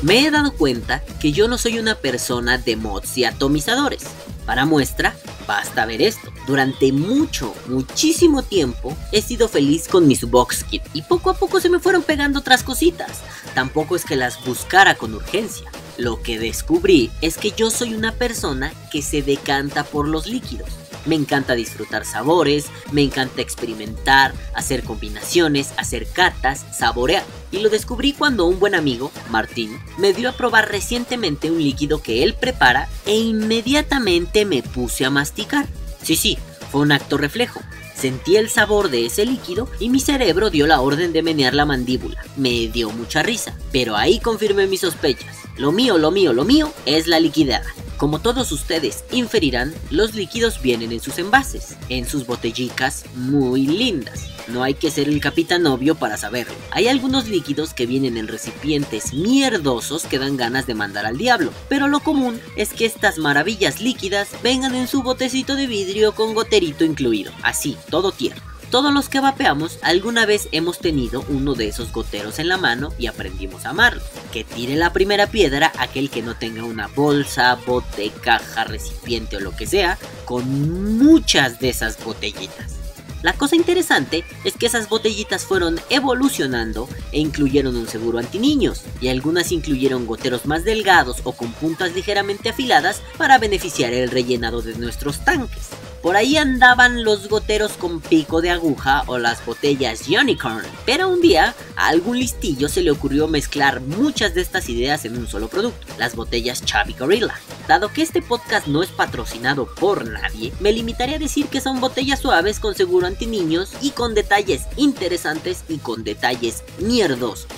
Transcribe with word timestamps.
Me 0.00 0.24
he 0.24 0.30
dado 0.30 0.52
cuenta 0.52 1.02
que 1.20 1.32
yo 1.32 1.48
no 1.48 1.58
soy 1.58 1.80
una 1.80 1.96
persona 1.96 2.56
de 2.56 2.76
mods 2.76 3.18
y 3.18 3.24
atomizadores. 3.24 4.04
Para 4.46 4.64
muestra, 4.64 5.16
basta 5.46 5.86
ver 5.86 6.00
esto. 6.00 6.32
Durante 6.46 6.92
mucho, 6.92 7.52
muchísimo 7.66 8.42
tiempo 8.42 8.96
he 9.10 9.20
sido 9.22 9.48
feliz 9.48 9.88
con 9.88 10.06
mis 10.06 10.24
box 10.24 10.64
y 10.70 11.02
poco 11.02 11.30
a 11.30 11.34
poco 11.34 11.60
se 11.60 11.68
me 11.68 11.80
fueron 11.80 12.02
pegando 12.02 12.38
otras 12.38 12.62
cositas. 12.62 13.22
Tampoco 13.54 13.96
es 13.96 14.04
que 14.04 14.14
las 14.14 14.42
buscara 14.44 14.94
con 14.94 15.14
urgencia. 15.14 15.70
Lo 15.96 16.22
que 16.22 16.38
descubrí 16.38 17.10
es 17.20 17.36
que 17.36 17.50
yo 17.50 17.70
soy 17.70 17.94
una 17.94 18.12
persona 18.12 18.72
que 18.92 19.02
se 19.02 19.20
decanta 19.20 19.82
por 19.82 20.06
los 20.06 20.28
líquidos. 20.28 20.68
Me 21.06 21.14
encanta 21.14 21.54
disfrutar 21.54 22.04
sabores, 22.04 22.66
me 22.92 23.02
encanta 23.02 23.42
experimentar, 23.42 24.34
hacer 24.54 24.82
combinaciones, 24.84 25.72
hacer 25.76 26.06
catas, 26.06 26.66
saborear. 26.76 27.24
Y 27.50 27.58
lo 27.60 27.70
descubrí 27.70 28.12
cuando 28.12 28.46
un 28.46 28.58
buen 28.58 28.74
amigo, 28.74 29.10
Martín, 29.30 29.78
me 29.96 30.12
dio 30.12 30.28
a 30.28 30.36
probar 30.36 30.70
recientemente 30.70 31.50
un 31.50 31.62
líquido 31.62 32.02
que 32.02 32.22
él 32.22 32.34
prepara 32.34 32.88
e 33.06 33.16
inmediatamente 33.16 34.44
me 34.44 34.62
puse 34.62 35.04
a 35.04 35.10
masticar. 35.10 35.66
Sí, 36.02 36.16
sí, 36.16 36.38
fue 36.70 36.82
un 36.82 36.92
acto 36.92 37.16
reflejo. 37.16 37.60
Sentí 37.94 38.36
el 38.36 38.48
sabor 38.48 38.90
de 38.90 39.06
ese 39.06 39.26
líquido 39.26 39.68
y 39.80 39.88
mi 39.88 39.98
cerebro 39.98 40.50
dio 40.50 40.68
la 40.68 40.80
orden 40.80 41.12
de 41.12 41.22
menear 41.22 41.52
la 41.54 41.64
mandíbula. 41.64 42.22
Me 42.36 42.68
dio 42.68 42.90
mucha 42.90 43.24
risa, 43.24 43.58
pero 43.72 43.96
ahí 43.96 44.20
confirmé 44.20 44.68
mis 44.68 44.82
sospechas. 44.82 45.34
Lo 45.56 45.72
mío, 45.72 45.98
lo 45.98 46.12
mío, 46.12 46.32
lo 46.32 46.44
mío 46.44 46.72
es 46.86 47.08
la 47.08 47.18
liquidada. 47.18 47.74
Como 47.98 48.20
todos 48.20 48.52
ustedes 48.52 49.04
inferirán, 49.10 49.74
los 49.90 50.14
líquidos 50.14 50.62
vienen 50.62 50.92
en 50.92 51.00
sus 51.00 51.18
envases, 51.18 51.76
en 51.88 52.06
sus 52.06 52.26
botellicas 52.26 53.04
muy 53.16 53.66
lindas. 53.66 54.28
No 54.46 54.62
hay 54.62 54.74
que 54.74 54.92
ser 54.92 55.08
el 55.08 55.20
capitán 55.20 55.66
obvio 55.66 55.96
para 55.96 56.16
saberlo. 56.16 56.54
Hay 56.70 56.86
algunos 56.86 57.26
líquidos 57.26 57.74
que 57.74 57.86
vienen 57.86 58.16
en 58.16 58.28
recipientes 58.28 59.12
mierdosos 59.12 60.04
que 60.04 60.20
dan 60.20 60.36
ganas 60.36 60.68
de 60.68 60.74
mandar 60.74 61.06
al 61.06 61.18
diablo, 61.18 61.52
pero 61.68 61.88
lo 61.88 61.98
común 61.98 62.40
es 62.54 62.72
que 62.72 62.86
estas 62.86 63.18
maravillas 63.18 63.80
líquidas 63.80 64.28
vengan 64.44 64.76
en 64.76 64.86
su 64.86 65.02
botecito 65.02 65.56
de 65.56 65.66
vidrio 65.66 66.14
con 66.14 66.34
goterito 66.34 66.84
incluido, 66.84 67.32
así, 67.42 67.76
todo 67.90 68.12
tierno. 68.12 68.57
Todos 68.70 68.92
los 68.92 69.08
que 69.08 69.20
vapeamos 69.20 69.78
alguna 69.80 70.26
vez 70.26 70.48
hemos 70.52 70.78
tenido 70.78 71.24
uno 71.30 71.54
de 71.54 71.68
esos 71.68 71.90
goteros 71.90 72.38
en 72.38 72.48
la 72.48 72.58
mano 72.58 72.92
y 72.98 73.06
aprendimos 73.06 73.64
a 73.64 73.70
amarlo. 73.70 74.02
Que 74.30 74.44
tire 74.44 74.76
la 74.76 74.92
primera 74.92 75.26
piedra 75.26 75.72
aquel 75.78 76.10
que 76.10 76.22
no 76.22 76.36
tenga 76.36 76.64
una 76.64 76.86
bolsa, 76.88 77.54
bote, 77.66 78.12
caja, 78.22 78.64
recipiente 78.64 79.38
o 79.38 79.40
lo 79.40 79.56
que 79.56 79.66
sea 79.66 79.98
con 80.26 80.98
muchas 80.98 81.60
de 81.60 81.70
esas 81.70 82.02
botellitas. 82.04 82.74
La 83.22 83.32
cosa 83.32 83.56
interesante 83.56 84.22
es 84.44 84.54
que 84.54 84.66
esas 84.66 84.88
botellitas 84.88 85.44
fueron 85.44 85.80
evolucionando 85.90 86.88
e 87.10 87.18
incluyeron 87.18 87.74
un 87.74 87.88
seguro 87.88 88.18
antiniños, 88.18 88.82
y 89.00 89.08
algunas 89.08 89.50
incluyeron 89.50 90.06
goteros 90.06 90.46
más 90.46 90.62
delgados 90.62 91.16
o 91.24 91.32
con 91.32 91.52
puntas 91.52 91.94
ligeramente 91.94 92.48
afiladas 92.48 93.02
para 93.16 93.38
beneficiar 93.38 93.92
el 93.92 94.10
rellenado 94.10 94.62
de 94.62 94.76
nuestros 94.76 95.24
tanques. 95.24 95.70
Por 96.02 96.16
ahí 96.16 96.36
andaban 96.36 97.02
los 97.02 97.28
goteros 97.28 97.72
con 97.72 98.00
pico 98.00 98.40
de 98.40 98.50
aguja 98.50 99.02
o 99.08 99.18
las 99.18 99.44
botellas 99.44 100.06
Unicorn, 100.08 100.64
pero 100.86 101.08
un 101.08 101.20
día 101.20 101.56
a 101.74 101.88
algún 101.88 102.18
listillo 102.18 102.68
se 102.68 102.82
le 102.82 102.92
ocurrió 102.92 103.26
mezclar 103.26 103.80
muchas 103.80 104.34
de 104.34 104.40
estas 104.40 104.68
ideas 104.68 105.04
en 105.04 105.18
un 105.18 105.26
solo 105.26 105.48
producto, 105.48 105.86
las 105.98 106.14
botellas 106.14 106.64
Chubby 106.64 106.94
Gorilla. 106.94 107.34
Dado 107.66 107.92
que 107.92 108.02
este 108.02 108.22
podcast 108.22 108.68
no 108.68 108.82
es 108.82 108.90
patrocinado 108.90 109.66
por 109.66 110.08
nadie, 110.08 110.52
me 110.60 110.72
limitaré 110.72 111.16
a 111.16 111.18
decir 111.18 111.46
que 111.46 111.60
son 111.60 111.80
botellas 111.80 112.20
suaves 112.20 112.60
con 112.60 112.76
seguro 112.76 113.08
anti 113.08 113.26
niños 113.26 113.72
y 113.82 113.90
con 113.90 114.14
detalles 114.14 114.62
interesantes 114.76 115.64
y 115.68 115.78
con 115.78 116.04
detalles 116.04 116.62
mierdosos. 116.78 117.48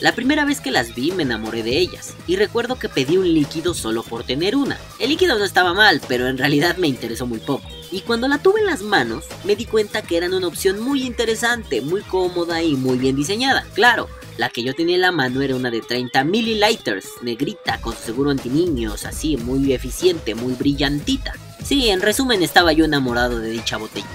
La 0.00 0.14
primera 0.14 0.44
vez 0.44 0.60
que 0.60 0.72
las 0.72 0.94
vi 0.94 1.12
me 1.12 1.22
enamoré 1.22 1.62
de 1.62 1.78
ellas, 1.78 2.14
y 2.26 2.34
recuerdo 2.36 2.76
que 2.78 2.88
pedí 2.88 3.16
un 3.16 3.32
líquido 3.32 3.72
solo 3.72 4.02
por 4.02 4.24
tener 4.24 4.56
una. 4.56 4.78
El 4.98 5.10
líquido 5.10 5.38
no 5.38 5.44
estaba 5.44 5.72
mal, 5.72 6.00
pero 6.08 6.26
en 6.26 6.36
realidad 6.36 6.76
me 6.76 6.88
interesó 6.88 7.26
muy 7.26 7.38
poco. 7.38 7.64
Y 7.94 8.00
cuando 8.00 8.26
la 8.26 8.38
tuve 8.38 8.58
en 8.58 8.66
las 8.66 8.82
manos, 8.82 9.22
me 9.44 9.54
di 9.54 9.66
cuenta 9.66 10.02
que 10.02 10.16
eran 10.16 10.34
una 10.34 10.48
opción 10.48 10.80
muy 10.80 11.04
interesante, 11.04 11.80
muy 11.80 12.00
cómoda 12.00 12.60
y 12.60 12.74
muy 12.74 12.98
bien 12.98 13.14
diseñada. 13.14 13.64
Claro, 13.72 14.08
la 14.36 14.48
que 14.48 14.64
yo 14.64 14.74
tenía 14.74 14.96
en 14.96 15.02
la 15.02 15.12
mano 15.12 15.42
era 15.42 15.54
una 15.54 15.70
de 15.70 15.80
30 15.80 16.24
mililiters, 16.24 17.06
negrita, 17.22 17.80
con 17.80 17.94
seguro 17.94 18.30
antiniños, 18.30 19.04
así, 19.06 19.36
muy 19.36 19.72
eficiente, 19.72 20.34
muy 20.34 20.54
brillantita. 20.54 21.34
Sí, 21.64 21.88
en 21.88 22.00
resumen 22.00 22.42
estaba 22.42 22.72
yo 22.72 22.84
enamorado 22.84 23.38
de 23.38 23.50
dicha 23.50 23.76
botellita. 23.76 24.10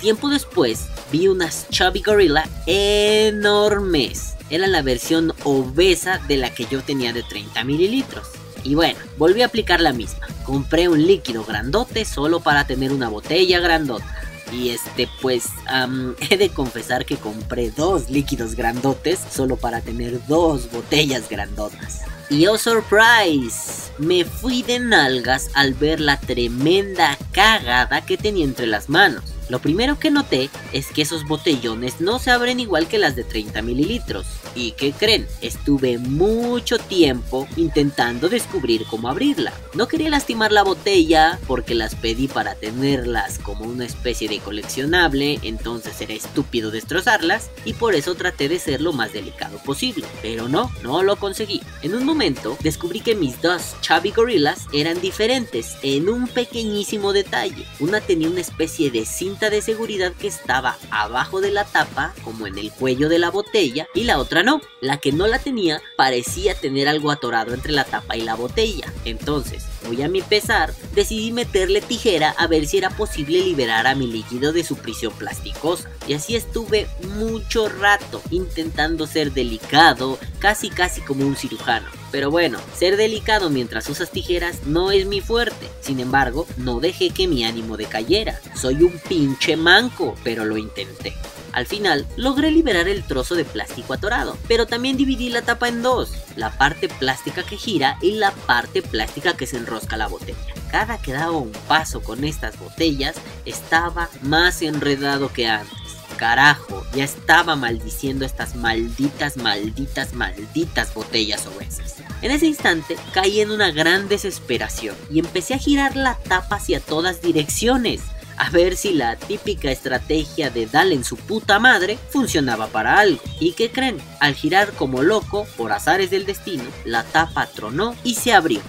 Tiempo 0.00 0.28
después 0.28 0.86
vi 1.10 1.26
unas 1.26 1.68
Chubby 1.70 2.02
Gorilla 2.02 2.48
enormes. 2.66 4.36
Eran 4.48 4.70
la 4.70 4.82
versión 4.82 5.34
obesa 5.42 6.20
de 6.28 6.36
la 6.36 6.54
que 6.54 6.66
yo 6.66 6.82
tenía 6.84 7.12
de 7.12 7.24
30 7.24 7.64
mililitros. 7.64 8.28
Y 8.64 8.74
bueno, 8.74 8.98
volví 9.16 9.42
a 9.42 9.46
aplicar 9.46 9.80
la 9.80 9.92
misma. 9.92 10.26
Compré 10.44 10.88
un 10.88 11.06
líquido 11.06 11.44
grandote 11.44 12.04
solo 12.04 12.40
para 12.40 12.66
tener 12.66 12.92
una 12.92 13.08
botella 13.08 13.60
grandota. 13.60 14.06
Y 14.52 14.70
este, 14.70 15.08
pues, 15.20 15.48
he 16.30 16.36
de 16.36 16.48
confesar 16.50 17.04
que 17.04 17.16
compré 17.16 17.70
dos 17.70 18.10
líquidos 18.10 18.54
grandotes 18.54 19.20
solo 19.30 19.56
para 19.56 19.80
tener 19.80 20.20
dos 20.26 20.70
botellas 20.70 21.28
grandotas. 21.28 22.02
Y 22.30 22.46
oh 22.46 22.58
surprise, 22.58 23.90
me 23.96 24.24
fui 24.26 24.62
de 24.62 24.78
nalgas 24.80 25.48
al 25.54 25.72
ver 25.72 25.98
la 25.98 26.20
tremenda 26.20 27.16
cagada 27.32 28.04
que 28.04 28.18
tenía 28.18 28.44
entre 28.44 28.66
las 28.66 28.90
manos. 28.90 29.24
Lo 29.48 29.60
primero 29.60 29.98
que 29.98 30.10
noté 30.10 30.50
es 30.74 30.88
que 30.88 31.02
esos 31.02 31.26
botellones 31.26 32.02
no 32.02 32.18
se 32.18 32.30
abren 32.30 32.60
igual 32.60 32.86
que 32.86 32.98
las 32.98 33.16
de 33.16 33.24
30 33.24 33.62
mililitros. 33.62 34.26
¿Y 34.58 34.72
qué 34.72 34.90
creen? 34.90 35.24
Estuve 35.40 35.98
mucho 35.98 36.78
tiempo 36.78 37.46
intentando 37.56 38.28
descubrir 38.28 38.84
cómo 38.90 39.08
abrirla. 39.08 39.52
No 39.74 39.86
quería 39.86 40.10
lastimar 40.10 40.50
la 40.50 40.64
botella 40.64 41.38
porque 41.46 41.76
las 41.76 41.94
pedí 41.94 42.26
para 42.26 42.56
tenerlas 42.56 43.38
como 43.38 43.66
una 43.66 43.84
especie 43.84 44.28
de 44.28 44.40
coleccionable, 44.40 45.38
entonces 45.44 46.00
era 46.00 46.12
estúpido 46.12 46.72
destrozarlas 46.72 47.50
y 47.64 47.74
por 47.74 47.94
eso 47.94 48.16
traté 48.16 48.48
de 48.48 48.58
ser 48.58 48.80
lo 48.80 48.92
más 48.92 49.12
delicado 49.12 49.58
posible. 49.58 50.04
Pero 50.22 50.48
no, 50.48 50.72
no 50.82 51.04
lo 51.04 51.14
conseguí. 51.14 51.62
En 51.82 51.94
un 51.94 52.04
momento 52.04 52.58
descubrí 52.60 52.98
que 52.98 53.14
mis 53.14 53.40
dos 53.40 53.76
Chubby 53.80 54.10
Gorillas 54.10 54.66
eran 54.72 55.00
diferentes 55.00 55.76
en 55.84 56.08
un 56.08 56.26
pequeñísimo 56.26 57.12
detalle. 57.12 57.64
Una 57.78 58.00
tenía 58.00 58.28
una 58.28 58.40
especie 58.40 58.90
de 58.90 59.06
cinta 59.06 59.50
de 59.50 59.62
seguridad 59.62 60.12
que 60.14 60.26
estaba 60.26 60.76
abajo 60.90 61.40
de 61.40 61.52
la 61.52 61.64
tapa, 61.64 62.12
como 62.24 62.48
en 62.48 62.58
el 62.58 62.72
cuello 62.72 63.08
de 63.08 63.20
la 63.20 63.30
botella, 63.30 63.86
y 63.94 64.02
la 64.02 64.18
otra 64.18 64.42
no. 64.42 64.47
La 64.80 64.98
que 64.98 65.12
no 65.12 65.26
la 65.26 65.38
tenía 65.38 65.82
parecía 65.96 66.54
tener 66.54 66.88
algo 66.88 67.10
atorado 67.10 67.54
entre 67.54 67.72
la 67.72 67.84
tapa 67.84 68.16
y 68.16 68.22
la 68.22 68.34
botella. 68.34 68.92
Entonces, 69.04 69.64
muy 69.86 70.02
a 70.02 70.08
mi 70.08 70.22
pesar, 70.22 70.72
decidí 70.94 71.32
meterle 71.32 71.80
tijera 71.80 72.30
a 72.30 72.46
ver 72.46 72.66
si 72.66 72.78
era 72.78 72.90
posible 72.90 73.40
liberar 73.40 73.86
a 73.86 73.94
mi 73.94 74.06
líquido 74.06 74.52
de 74.52 74.64
su 74.64 74.76
prisión 74.76 75.12
plasticosa. 75.12 75.90
Y 76.06 76.14
así 76.14 76.36
estuve 76.36 76.88
mucho 77.16 77.68
rato 77.68 78.22
intentando 78.30 79.06
ser 79.06 79.32
delicado, 79.32 80.18
casi 80.38 80.70
casi 80.70 81.00
como 81.00 81.26
un 81.26 81.36
cirujano. 81.36 81.88
Pero 82.10 82.30
bueno, 82.30 82.58
ser 82.74 82.96
delicado 82.96 83.50
mientras 83.50 83.88
usas 83.88 84.10
tijeras 84.10 84.64
no 84.64 84.90
es 84.90 85.06
mi 85.06 85.20
fuerte. 85.20 85.68
Sin 85.80 86.00
embargo, 86.00 86.46
no 86.56 86.80
dejé 86.80 87.10
que 87.10 87.28
mi 87.28 87.44
ánimo 87.44 87.76
decayera. 87.76 88.40
Soy 88.54 88.82
un 88.82 88.98
pinche 89.08 89.56
manco, 89.56 90.14
pero 90.24 90.44
lo 90.44 90.56
intenté. 90.56 91.14
Al 91.58 91.66
final, 91.66 92.06
logré 92.14 92.52
liberar 92.52 92.86
el 92.86 93.02
trozo 93.02 93.34
de 93.34 93.44
plástico 93.44 93.92
atorado, 93.92 94.38
pero 94.46 94.68
también 94.68 94.96
dividí 94.96 95.28
la 95.28 95.42
tapa 95.42 95.66
en 95.66 95.82
dos, 95.82 96.12
la 96.36 96.56
parte 96.56 96.88
plástica 96.88 97.42
que 97.42 97.56
gira 97.56 97.98
y 98.00 98.12
la 98.12 98.30
parte 98.30 98.80
plástica 98.80 99.36
que 99.36 99.44
se 99.44 99.56
enrosca 99.56 99.96
la 99.96 100.06
botella. 100.06 100.38
Cada 100.70 100.98
que 100.98 101.14
daba 101.14 101.32
un 101.32 101.50
paso 101.66 102.00
con 102.00 102.22
estas 102.22 102.56
botellas, 102.60 103.16
estaba 103.44 104.08
más 104.22 104.62
enredado 104.62 105.32
que 105.32 105.48
antes. 105.48 105.76
Carajo, 106.16 106.86
ya 106.94 107.02
estaba 107.02 107.56
maldiciendo 107.56 108.24
estas 108.24 108.54
malditas, 108.54 109.36
malditas, 109.36 110.14
malditas 110.14 110.94
botellas 110.94 111.44
obesas. 111.48 111.96
En 112.22 112.30
ese 112.30 112.46
instante 112.46 112.96
caí 113.12 113.40
en 113.40 113.50
una 113.50 113.72
gran 113.72 114.06
desesperación 114.06 114.94
y 115.10 115.18
empecé 115.18 115.54
a 115.54 115.58
girar 115.58 115.96
la 115.96 116.14
tapa 116.18 116.54
hacia 116.54 116.78
todas 116.78 117.20
direcciones 117.20 118.00
a 118.38 118.50
ver 118.50 118.76
si 118.76 118.92
la 118.94 119.16
típica 119.16 119.70
estrategia 119.70 120.50
de 120.50 120.66
dale 120.66 120.94
en 120.94 121.04
su 121.04 121.16
puta 121.16 121.58
madre 121.58 121.98
funcionaba 122.10 122.68
para 122.68 122.98
algo. 122.98 123.20
¿Y 123.40 123.52
qué 123.52 123.70
creen? 123.70 123.98
Al 124.20 124.34
girar 124.34 124.72
como 124.72 125.02
loco, 125.02 125.46
por 125.56 125.72
azares 125.72 126.10
del 126.10 126.24
destino, 126.24 126.64
la 126.84 127.02
tapa 127.04 127.46
tronó 127.46 127.94
y 128.04 128.14
se 128.14 128.32
abrió. 128.32 128.60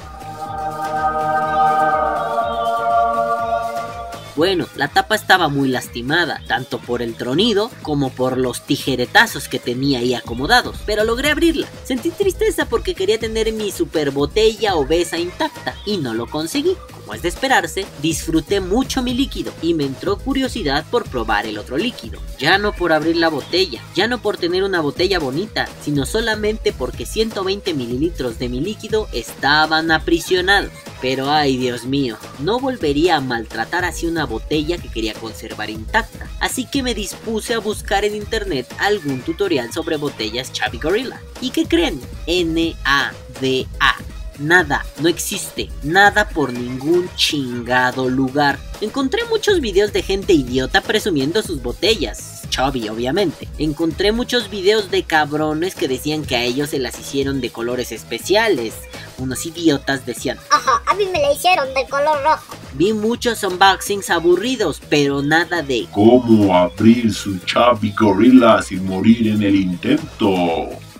Bueno, 4.39 4.67
la 4.77 4.87
tapa 4.87 5.15
estaba 5.15 5.49
muy 5.49 5.67
lastimada, 5.67 6.41
tanto 6.47 6.79
por 6.79 7.01
el 7.01 7.15
tronido 7.15 7.69
como 7.81 8.09
por 8.09 8.37
los 8.37 8.61
tijeretazos 8.65 9.49
que 9.49 9.59
tenía 9.59 9.99
ahí 9.99 10.13
acomodados, 10.13 10.77
pero 10.85 11.03
logré 11.03 11.29
abrirla. 11.29 11.67
Sentí 11.83 12.09
tristeza 12.09 12.65
porque 12.65 12.95
quería 12.95 13.19
tener 13.19 13.51
mi 13.51 13.69
super 13.69 14.11
botella 14.11 14.75
obesa 14.75 15.17
intacta 15.17 15.75
y 15.85 15.97
no 15.97 16.13
lo 16.13 16.25
conseguí. 16.25 16.77
Como 16.93 17.15
es 17.15 17.21
de 17.21 17.27
esperarse, 17.27 17.85
disfruté 18.01 18.61
mucho 18.61 19.03
mi 19.03 19.13
líquido 19.13 19.51
y 19.61 19.73
me 19.73 19.83
entró 19.83 20.17
curiosidad 20.17 20.85
por 20.89 21.03
probar 21.09 21.45
el 21.45 21.57
otro 21.57 21.77
líquido. 21.77 22.21
Ya 22.37 22.57
no 22.57 22.71
por 22.71 22.93
abrir 22.93 23.17
la 23.17 23.27
botella, 23.27 23.83
ya 23.93 24.07
no 24.07 24.21
por 24.21 24.37
tener 24.37 24.63
una 24.63 24.79
botella 24.79 25.19
bonita, 25.19 25.67
sino 25.83 26.05
solamente 26.05 26.71
porque 26.71 27.05
120 27.05 27.73
mililitros 27.73 28.39
de 28.39 28.47
mi 28.47 28.61
líquido 28.61 29.09
estaban 29.11 29.91
aprisionados. 29.91 30.71
Pero 31.01 31.29
ay 31.29 31.57
Dios 31.57 31.85
mío, 31.85 32.17
no 32.39 32.59
volvería 32.59 33.17
a 33.17 33.21
maltratar 33.21 33.85
así 33.85 34.05
una 34.05 34.25
botella 34.25 34.77
que 34.77 34.89
quería 34.89 35.13
conservar 35.13 35.69
intacta. 35.69 36.27
Así 36.39 36.65
que 36.65 36.83
me 36.83 36.93
dispuse 36.93 37.53
a 37.53 37.59
buscar 37.59 38.05
en 38.05 38.15
internet 38.15 38.67
algún 38.79 39.21
tutorial 39.21 39.71
sobre 39.71 39.97
botellas 39.97 40.51
Chavi 40.51 40.77
Gorilla. 40.79 41.21
¿Y 41.41 41.51
qué 41.51 41.65
creen? 41.65 41.99
N-A-D-A. 42.27 43.95
Nada, 44.39 44.85
no 45.01 45.09
existe, 45.09 45.69
nada 45.83 46.29
por 46.29 46.53
ningún 46.53 47.09
chingado 47.17 48.07
lugar. 48.09 48.57
Encontré 48.79 49.25
muchos 49.25 49.59
videos 49.59 49.91
de 49.91 50.01
gente 50.01 50.31
idiota 50.31 50.79
presumiendo 50.79 51.41
sus 51.41 51.61
botellas, 51.61 52.43
Chubby 52.49 52.87
obviamente. 52.87 53.49
Encontré 53.57 54.13
muchos 54.13 54.49
videos 54.49 54.89
de 54.91 55.03
cabrones 55.03 55.75
que 55.75 55.89
decían 55.89 56.23
que 56.23 56.37
a 56.37 56.43
ellos 56.43 56.69
se 56.69 56.79
las 56.79 56.97
hicieron 56.97 57.41
de 57.41 57.49
colores 57.49 57.91
especiales. 57.91 58.75
Unos 59.19 59.45
idiotas 59.45 60.05
decían, 60.05 60.37
Ajá, 60.49 60.81
a 60.85 60.93
mí 60.95 61.05
me 61.11 61.19
la 61.21 61.33
hicieron 61.33 61.73
de 61.73 61.85
color 61.89 62.23
rojo. 62.23 62.55
vi 62.73 62.93
muchos 62.93 63.43
unboxings 63.43 64.09
aburridos, 64.09 64.81
pero 64.89 65.21
nada 65.21 65.61
de 65.61 65.87
¿Cómo 65.91 66.55
abrir 66.57 67.13
su 67.13 67.37
Chubby 67.39 67.93
Gorilla 67.97 68.61
sin 68.61 68.85
morir 68.85 69.27
en 69.27 69.43
el 69.43 69.55
intento? 69.55 70.29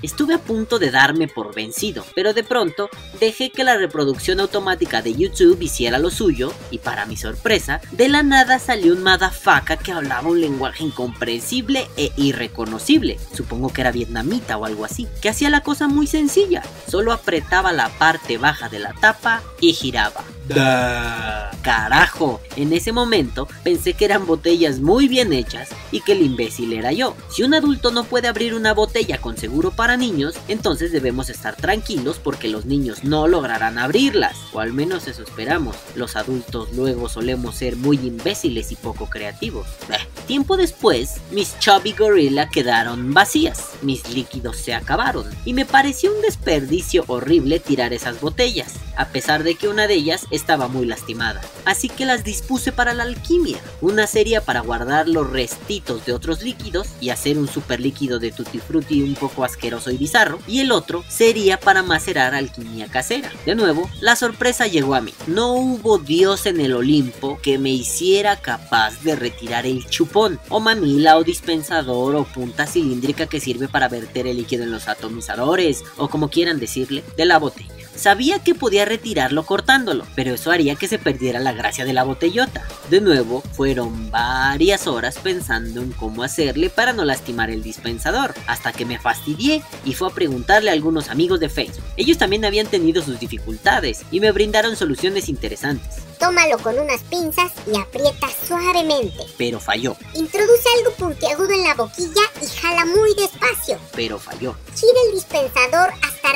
Estuve 0.01 0.33
a 0.33 0.39
punto 0.39 0.79
de 0.79 0.91
darme 0.91 1.27
por 1.27 1.53
vencido, 1.53 2.05
pero 2.15 2.33
de 2.33 2.43
pronto 2.43 2.89
dejé 3.19 3.51
que 3.51 3.63
la 3.63 3.77
reproducción 3.77 4.39
automática 4.39 5.01
de 5.01 5.13
YouTube 5.13 5.61
hiciera 5.61 5.99
lo 5.99 6.09
suyo 6.09 6.53
y 6.71 6.77
para 6.79 7.05
mi 7.05 7.17
sorpresa, 7.17 7.81
de 7.91 8.09
la 8.09 8.23
nada 8.23 8.59
salió 8.59 8.93
un 8.93 9.03
motherfucker 9.03 9.77
que 9.77 9.91
hablaba 9.91 10.29
un 10.29 10.39
lenguaje 10.39 10.83
incomprensible 10.83 11.87
e 11.97 12.11
irreconocible, 12.15 13.19
supongo 13.33 13.73
que 13.73 13.81
era 13.81 13.91
vietnamita 13.91 14.57
o 14.57 14.65
algo 14.65 14.85
así, 14.85 15.07
que 15.21 15.29
hacía 15.29 15.49
la 15.49 15.61
cosa 15.61 15.87
muy 15.87 16.07
sencilla, 16.07 16.63
solo 16.87 17.11
apretaba 17.11 17.73
la 17.73 17.89
parte 17.89 18.37
baja 18.37 18.69
de 18.69 18.79
la 18.79 18.93
tapa 18.93 19.41
y 19.59 19.73
giraba. 19.73 20.23
Carajo, 21.61 22.41
en 22.55 22.73
ese 22.73 22.91
momento 22.91 23.47
pensé 23.63 23.93
que 23.93 24.05
eran 24.05 24.25
botellas 24.25 24.79
muy 24.79 25.07
bien 25.07 25.33
hechas 25.33 25.69
y 25.91 26.01
que 26.01 26.13
el 26.13 26.21
imbécil 26.21 26.73
era 26.73 26.91
yo. 26.91 27.15
Si 27.29 27.43
un 27.43 27.53
adulto 27.53 27.91
no 27.91 28.03
puede 28.03 28.27
abrir 28.27 28.53
una 28.53 28.73
botella 28.73 29.19
con 29.19 29.37
seguro 29.37 29.71
para 29.71 29.97
niños, 29.97 30.35
entonces 30.47 30.91
debemos 30.91 31.29
estar 31.29 31.55
tranquilos 31.55 32.19
porque 32.23 32.47
los 32.47 32.65
niños 32.65 33.03
no 33.03 33.27
lograrán 33.27 33.77
abrirlas, 33.77 34.37
o 34.53 34.59
al 34.59 34.73
menos 34.73 35.07
eso 35.07 35.23
esperamos. 35.23 35.75
Los 35.95 36.15
adultos 36.15 36.69
luego 36.73 37.09
solemos 37.09 37.55
ser 37.55 37.75
muy 37.75 37.97
imbéciles 37.97 38.71
y 38.71 38.75
poco 38.75 39.09
creativos. 39.09 39.67
Tiempo 40.27 40.57
después, 40.57 41.17
mis 41.31 41.57
Chubby 41.59 41.93
Gorilla 41.93 42.49
quedaron 42.49 43.13
vacías, 43.13 43.71
mis 43.81 44.09
líquidos 44.09 44.57
se 44.57 44.73
acabaron 44.73 45.25
y 45.45 45.53
me 45.53 45.65
pareció 45.65 46.13
un 46.13 46.21
desperdicio 46.21 47.03
horrible 47.07 47.59
tirar 47.59 47.93
esas 47.93 48.21
botellas, 48.21 48.73
a 48.99 49.05
pesar 49.05 49.43
de 49.43 49.55
que 49.55 49.69
una 49.69 49.87
de 49.87 49.93
ellas 49.93 50.27
estaba 50.29 50.67
muy 50.67 50.85
lastimada. 50.85 51.41
Así 51.63 51.87
que 51.87 52.05
las 52.05 52.25
dispuse 52.25 52.73
para 52.73 52.93
la 52.93 53.03
alquimia. 53.03 53.57
Una 53.79 54.07
sería 54.07 54.41
para 54.41 54.59
guardar 54.59 55.07
los 55.07 55.29
restitos 55.29 56.05
de 56.05 56.11
otros 56.11 56.43
líquidos 56.43 56.89
y 56.99 57.09
hacer 57.09 57.37
un 57.37 57.47
super 57.47 57.79
líquido 57.79 58.19
de 58.19 58.31
tutti 58.31 58.59
frutti 58.59 59.01
un 59.01 59.15
poco 59.15 59.45
asqueroso 59.45 59.89
y 59.89 59.97
bizarro. 59.97 60.39
Y 60.47 60.59
el 60.59 60.73
otro 60.73 61.05
sería 61.07 61.61
para 61.61 61.81
macerar 61.81 62.35
alquimia 62.35 62.87
casera. 62.87 63.31
De 63.45 63.55
nuevo, 63.55 63.89
la 64.01 64.17
sorpresa 64.17 64.67
llegó 64.67 64.95
a 64.95 65.01
mí. 65.01 65.13
No 65.27 65.53
hubo 65.53 65.97
dios 65.97 66.45
en 66.45 66.59
el 66.59 66.73
Olimpo 66.73 67.39
que 67.41 67.57
me 67.57 67.69
hiciera 67.69 68.41
capaz 68.41 69.01
de 69.03 69.15
retirar 69.15 69.65
el 69.65 69.87
chupón, 69.87 70.41
o 70.49 70.59
manila, 70.59 71.17
o 71.17 71.23
dispensador, 71.23 72.17
o 72.17 72.25
punta 72.25 72.67
cilíndrica 72.67 73.27
que 73.27 73.39
sirve 73.39 73.69
para 73.69 73.87
verter 73.87 74.27
el 74.27 74.35
líquido 74.35 74.63
en 74.63 74.71
los 74.71 74.89
atomizadores, 74.89 75.85
o 75.95 76.09
como 76.09 76.29
quieran 76.29 76.59
decirle, 76.59 77.01
de 77.15 77.25
la 77.25 77.39
botella. 77.39 77.78
Sabía 77.99 78.39
que 78.39 78.55
podía 78.55 78.85
retirarlo 78.85 79.45
cortándolo, 79.45 80.05
pero 80.15 80.33
eso 80.33 80.51
haría 80.51 80.75
que 80.75 80.87
se 80.87 80.97
perdiera 80.99 81.39
la 81.41 81.51
gracia 81.51 81.83
de 81.83 81.91
la 81.91 82.03
botellota. 82.05 82.65
De 82.89 83.01
nuevo, 83.01 83.41
fueron 83.41 84.09
varias 84.09 84.87
horas 84.87 85.17
pensando 85.21 85.81
en 85.81 85.91
cómo 85.91 86.23
hacerle 86.23 86.69
para 86.69 86.93
no 86.93 87.03
lastimar 87.03 87.49
el 87.49 87.61
dispensador, 87.61 88.33
hasta 88.47 88.71
que 88.71 88.85
me 88.85 88.99
fastidié 88.99 89.61
y 89.83 89.95
fue 89.95 90.07
a 90.07 90.11
preguntarle 90.13 90.69
a 90.69 90.73
algunos 90.73 91.09
amigos 91.09 91.41
de 91.41 91.49
Facebook. 91.49 91.83
Ellos 91.97 92.17
también 92.17 92.45
habían 92.45 92.67
tenido 92.67 93.01
sus 93.03 93.19
dificultades 93.19 94.03
y 94.11 94.21
me 94.21 94.31
brindaron 94.31 94.77
soluciones 94.77 95.27
interesantes, 95.27 95.97
Tómalo 96.19 96.57
con 96.57 96.77
unas 96.77 97.01
pinzas 97.03 97.51
y 97.71 97.77
aprieta 97.77 98.27
suavemente. 98.45 99.23
pero 99.37 99.59
falló, 99.59 99.95
Introduce 100.13 100.63
algo 100.77 100.91
puntiagudo 100.97 101.51
en 101.51 101.63
la 101.63 101.75
boquilla 101.75 102.21
y 102.41 102.45
jala 102.59 102.85
muy 102.85 103.13
despacio. 103.15 103.77
pero 103.95 104.19
falló. 104.19 104.55
Gira 104.75 104.99
el 105.07 105.15
dispensador 105.15 105.91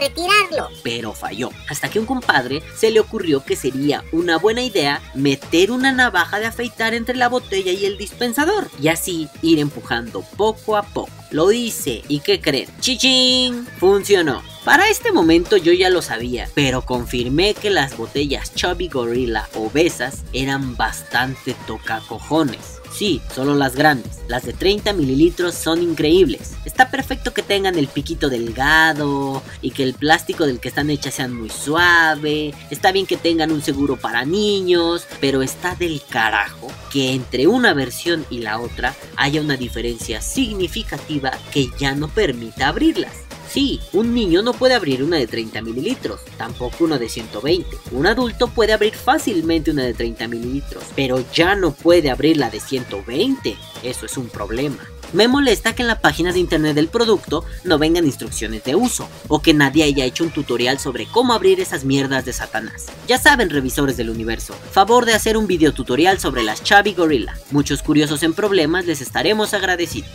retirarlo. 0.08 0.70
pero 0.84 1.14
falló. 1.14 1.50
Hasta 1.70 1.90
que 1.90 2.00
un 2.00 2.06
compadre 2.06 2.62
se 2.76 2.92
le 2.92 3.00
ocurrió 3.00 3.44
que 3.44 3.56
sería 3.56 4.04
una 4.12 4.38
buena 4.38 4.62
idea 4.62 5.02
meter 5.16 5.72
una 5.72 5.92
navaja 5.92 6.40
de 6.40 6.46
afeitar 6.46 6.94
entre 6.94 7.16
la 7.16 7.30
botella 7.30 7.72
y 7.72 7.86
el 7.86 7.98
dispensador 7.98 8.70
y 8.82 8.88
así 8.88 9.28
ir 9.42 9.60
empujando 9.60 10.22
poco 10.38 10.78
a 10.78 10.84
poco. 10.84 11.12
Lo 11.32 11.52
hice 11.52 12.04
y 12.08 12.20
¿qué 12.20 12.40
creen? 12.40 12.70
¡Chichín! 12.80 13.68
Funcionó. 13.80 14.44
Para 14.64 14.88
este 14.88 15.12
momento 15.12 15.58
yo 15.58 15.74
ya 15.74 15.90
lo 15.90 16.02
sabía, 16.02 16.48
pero 16.54 16.84
confirmé 16.84 17.54
que 17.54 17.70
las 17.70 17.98
botellas 17.98 18.54
Chubby 18.56 18.88
Gorilla 18.88 19.50
obesas 19.56 20.24
eran 20.32 20.78
bastante 20.78 21.54
tocacojones. 21.68 22.82
Sí, 22.94 23.22
solo 23.34 23.56
las 23.56 23.75
grandes. 23.75 24.19
Las 24.28 24.44
de 24.44 24.54
30 24.54 24.94
mililitros 24.94 25.56
son 25.56 25.81
increíbles. 25.81 26.51
Está 26.63 26.92
perfecto 26.92 27.34
que 27.34 27.42
tengan 27.42 27.75
el 27.78 27.88
piquito 27.88 28.30
delgado 28.30 29.42
y 29.62 29.72
que 29.72 29.84
el 29.84 29.95
plástico 29.95 30.45
del 30.45 30.60
que 30.60 30.68
están 30.69 30.92
hechas 30.92 31.16
sean 31.16 31.34
muy 31.34 31.50
suave. 31.50 32.54
Está 32.69 32.92
bien 32.92 33.07
que 33.07 33.18
tengan 33.18 33.51
un 33.51 33.63
seguro 33.63 33.98
para 33.98 34.25
niños, 34.25 35.07
pero 35.19 35.42
está 35.42 35.75
del 35.75 36.01
carajo 36.07 36.72
que 36.92 37.13
entre 37.13 37.48
una 37.48 37.74
versión 37.74 38.25
y 38.30 38.40
la 38.40 38.60
otra 38.60 38.95
haya 39.16 39.42
una 39.42 39.57
diferencia 39.57 40.22
significativa 40.22 41.31
que 41.51 41.69
ya 41.80 41.95
no 41.95 42.07
permita 42.07 42.68
abrirlas. 42.68 43.23
Sí, 43.50 43.80
un 43.94 44.13
niño 44.13 44.42
no 44.42 44.54
puede 44.54 44.74
abrir 44.74 45.04
una 45.04 45.18
de 45.18 45.28
30 45.28 45.62
mililitros, 45.62 46.22
tampoco 46.38 46.86
una 46.86 46.98
de 46.98 47.10
120. 47.10 47.78
Un 47.92 48.07
adulto 48.07 48.48
puede 48.48 48.74
abrir 48.74 48.95
fácilmente 48.95 49.72
una 49.72 49.84
de 49.84 49.94
30 49.94 50.28
mililitros, 50.28 50.84
pero 50.95 51.24
ya 51.34 51.56
no 51.56 51.72
puede 51.72 52.10
abrir 52.10 52.38
la 52.38 52.50
de 52.50 52.60
120. 52.60 53.56
Eso 53.84 54.06
es 54.06 54.18
un 54.18 54.30
problema. 54.30 54.80
Me 55.13 55.28
molesta 55.28 55.75
que 55.75 55.84
en 55.84 55.88
la 55.88 56.01
página 56.01 56.34
de 56.34 56.40
internet 56.40 56.74
del 56.74 56.88
producto 56.88 57.45
no 57.63 57.78
vengan 57.78 58.06
instrucciones 58.06 58.64
de 58.64 58.73
uso, 58.73 59.07
o 59.28 59.44
que 59.44 59.54
nadie 59.54 59.83
haya 59.83 60.06
hecho 60.06 60.23
un 60.23 60.31
tutorial 60.31 60.80
sobre 60.80 61.06
cómo 61.06 61.33
abrir 61.33 61.59
esas 61.59 61.85
mierdas 61.85 62.26
de 62.26 62.33
Satanás. 62.33 62.88
Ya 63.07 63.19
saben, 63.19 63.52
revisores 63.52 63.95
del 63.95 64.09
universo, 64.09 64.56
favor 64.71 65.06
de 65.06 65.14
hacer 65.14 65.38
un 65.38 65.45
video 65.45 65.71
tutorial 65.71 66.19
sobre 66.19 66.42
las 66.42 66.64
Chavi 66.64 66.94
Gorilla. 66.94 67.38
Muchos 67.52 67.83
curiosos 67.83 68.23
en 68.23 68.33
problemas 68.33 68.88
les 68.88 69.02
estaremos 69.02 69.54
agradecidos. 69.54 70.09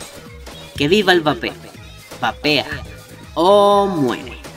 Que 0.75 0.89
viva 0.89 1.13
el 1.13 1.21
vapeo. 1.21 1.53
Vapea 2.19 2.67
o 3.41 3.87
muere. 3.87 4.48